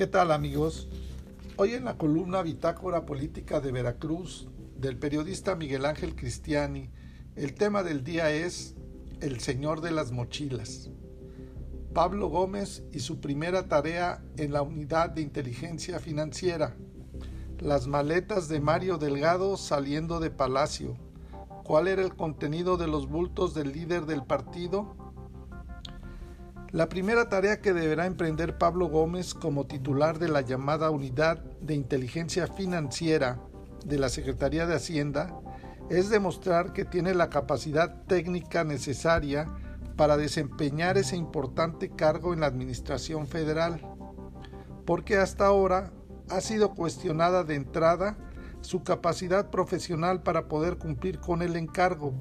[0.00, 0.88] ¿Qué tal amigos?
[1.58, 6.88] Hoy en la columna Bitácora Política de Veracruz del periodista Miguel Ángel Cristiani,
[7.36, 8.76] el tema del día es
[9.20, 10.88] El Señor de las Mochilas.
[11.92, 16.78] Pablo Gómez y su primera tarea en la unidad de inteligencia financiera.
[17.58, 20.96] Las maletas de Mario Delgado saliendo de Palacio.
[21.62, 24.96] ¿Cuál era el contenido de los bultos del líder del partido?
[26.72, 31.74] La primera tarea que deberá emprender Pablo Gómez como titular de la llamada Unidad de
[31.74, 33.40] Inteligencia Financiera
[33.84, 35.34] de la Secretaría de Hacienda
[35.88, 39.48] es demostrar que tiene la capacidad técnica necesaria
[39.96, 43.80] para desempeñar ese importante cargo en la Administración Federal,
[44.86, 45.92] porque hasta ahora
[46.28, 48.16] ha sido cuestionada de entrada
[48.60, 52.14] su capacidad profesional para poder cumplir con el encargo,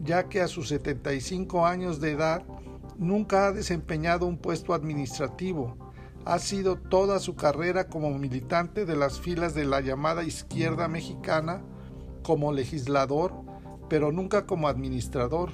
[0.00, 2.42] ya que a sus 75 años de edad
[2.98, 5.76] Nunca ha desempeñado un puesto administrativo.
[6.24, 11.62] Ha sido toda su carrera como militante de las filas de la llamada izquierda mexicana,
[12.22, 13.32] como legislador,
[13.88, 15.50] pero nunca como administrador.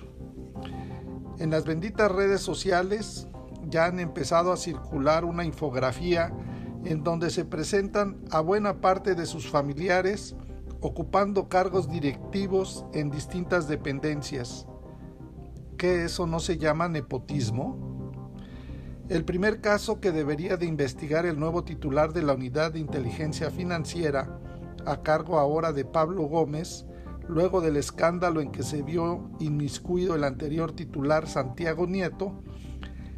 [1.39, 3.28] En las benditas redes sociales
[3.69, 6.33] ya han empezado a circular una infografía
[6.84, 10.36] en donde se presentan a buena parte de sus familiares
[10.80, 14.67] ocupando cargos directivos en distintas dependencias
[15.78, 18.12] que eso no se llama nepotismo?
[19.08, 23.50] El primer caso que debería de investigar el nuevo titular de la Unidad de Inteligencia
[23.50, 24.38] Financiera,
[24.84, 26.84] a cargo ahora de Pablo Gómez,
[27.26, 32.42] luego del escándalo en que se vio inmiscuido el anterior titular Santiago Nieto,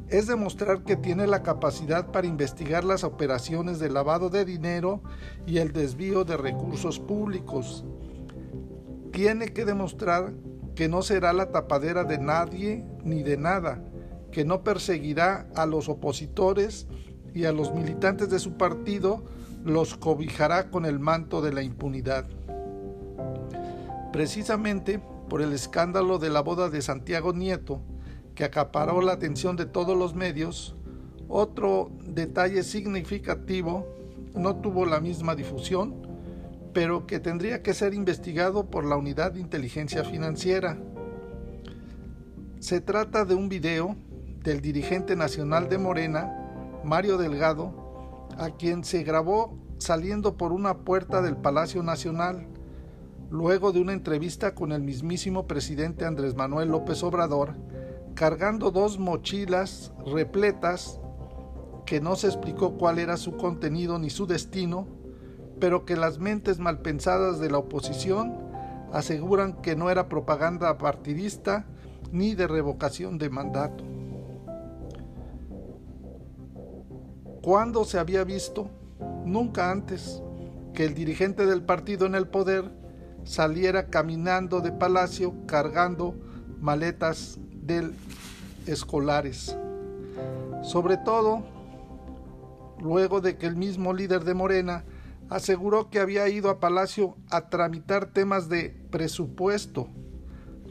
[0.08, 5.02] es demostrar que tiene la capacidad para investigar las operaciones de lavado de dinero
[5.46, 7.84] y el desvío de recursos públicos.
[9.12, 10.34] Tiene que demostrar
[10.80, 13.84] que no será la tapadera de nadie ni de nada,
[14.32, 16.86] que no perseguirá a los opositores
[17.34, 19.22] y a los militantes de su partido,
[19.62, 22.30] los cobijará con el manto de la impunidad.
[24.10, 27.82] Precisamente por el escándalo de la boda de Santiago Nieto,
[28.34, 30.76] que acaparó la atención de todos los medios,
[31.28, 33.86] otro detalle significativo
[34.34, 36.09] no tuvo la misma difusión,
[36.72, 40.78] pero que tendría que ser investigado por la Unidad de Inteligencia Financiera.
[42.60, 43.96] Se trata de un video
[44.42, 51.22] del dirigente nacional de Morena, Mario Delgado, a quien se grabó saliendo por una puerta
[51.22, 52.46] del Palacio Nacional,
[53.30, 57.54] luego de una entrevista con el mismísimo presidente Andrés Manuel López Obrador,
[58.14, 61.00] cargando dos mochilas repletas
[61.86, 64.86] que no se explicó cuál era su contenido ni su destino,
[65.60, 68.36] pero que las mentes malpensadas de la oposición
[68.92, 71.66] aseguran que no era propaganda partidista
[72.10, 73.84] ni de revocación de mandato.
[77.42, 78.70] ¿Cuándo se había visto?
[79.24, 80.22] Nunca antes
[80.74, 82.64] que el dirigente del partido en el poder
[83.24, 86.14] saliera caminando de palacio cargando
[86.58, 87.94] maletas del
[88.66, 89.56] escolares.
[90.62, 91.42] Sobre todo,
[92.80, 94.84] luego de que el mismo líder de Morena
[95.30, 99.88] aseguró que había ido a Palacio a tramitar temas de presupuesto,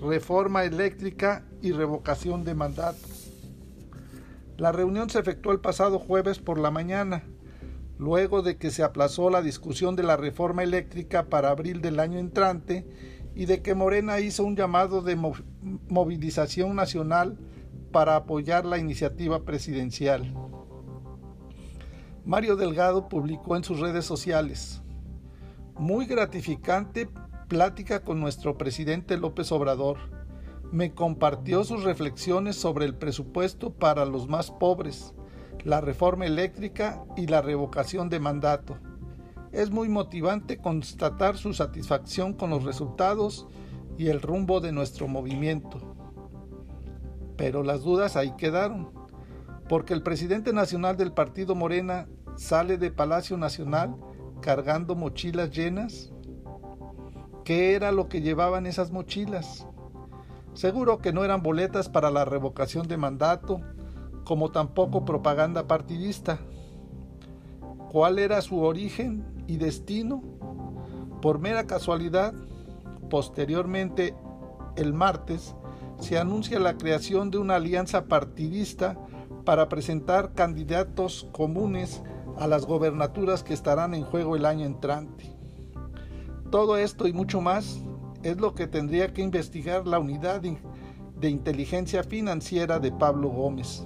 [0.02, 3.08] reforma eléctrica y revocación de mandato.
[4.58, 7.24] La reunión se efectuó el pasado jueves por la mañana,
[7.98, 12.20] luego de que se aplazó la discusión de la reforma eléctrica para abril del año
[12.20, 12.86] entrante
[13.36, 15.16] y de que Morena hizo un llamado de
[15.88, 17.38] movilización nacional
[17.94, 20.34] para apoyar la iniciativa presidencial.
[22.26, 24.82] Mario Delgado publicó en sus redes sociales,
[25.78, 27.10] muy gratificante
[27.48, 29.98] plática con nuestro presidente López Obrador.
[30.72, 35.14] Me compartió sus reflexiones sobre el presupuesto para los más pobres,
[35.64, 38.78] la reforma eléctrica y la revocación de mandato.
[39.52, 43.48] Es muy motivante constatar su satisfacción con los resultados
[43.98, 45.96] y el rumbo de nuestro movimiento.
[47.36, 48.92] Pero las dudas ahí quedaron,
[49.68, 52.08] porque el presidente nacional del partido Morena
[52.40, 53.96] sale de Palacio Nacional
[54.42, 56.10] cargando mochilas llenas?
[57.44, 59.68] ¿Qué era lo que llevaban esas mochilas?
[60.54, 63.60] Seguro que no eran boletas para la revocación de mandato,
[64.24, 66.40] como tampoco propaganda partidista.
[67.92, 70.24] ¿Cuál era su origen y destino?
[71.22, 72.34] Por mera casualidad,
[73.10, 74.16] posteriormente,
[74.78, 75.56] el martes,
[76.00, 78.98] se anuncia la creación de una alianza partidista
[79.44, 82.02] para presentar candidatos comunes
[82.40, 85.36] a las gobernaturas que estarán en juego el año entrante.
[86.52, 87.80] Todo esto y mucho más
[88.24, 93.84] es lo que tendría que investigar la unidad de inteligencia financiera de Pablo Gómez.